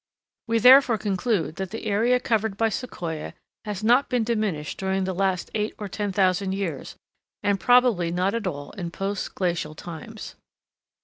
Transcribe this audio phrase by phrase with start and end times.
[0.47, 5.13] We therefore conclude that the area covered by Sequoia has not been diminished during the
[5.13, 6.95] last eight or ten thousand years,
[7.43, 10.33] and probably not at all in post glacial times.